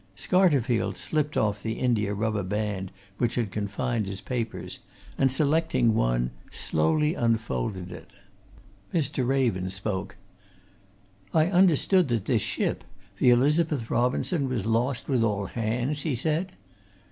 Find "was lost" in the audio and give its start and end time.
14.49-15.07